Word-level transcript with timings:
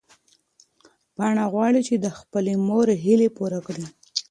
پاڼه 1.15 1.45
غواړي 1.53 1.81
چې 1.87 1.95
د 1.97 2.07
خپلې 2.19 2.53
مور 2.67 2.87
هیلې 3.03 3.29
پوره 3.37 3.59
کړي. 3.67 3.85